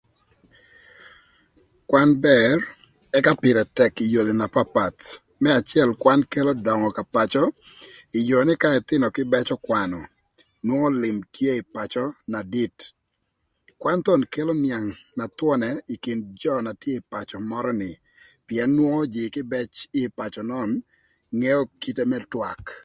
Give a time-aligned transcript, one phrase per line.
[1.89, 2.55] Kwan bër
[3.17, 5.01] ëka pïrë tëk ï yodhi na papath.
[5.41, 7.43] Më acël kwan kelo döngö ka pacö
[8.17, 9.99] ï yoo nï k'ëthïnö kïbëc ökwanö
[10.65, 12.77] nongo lïm tye ï pacö na dit.
[13.81, 14.87] Kwan thon kelo nïang
[15.17, 17.91] na thwönë ï kin jo na tye ï pacö mörö ni
[18.47, 19.71] pïën nwongo jïï kïbëc
[20.01, 20.69] ï pacö nön
[21.39, 22.61] ngeo kite më twak.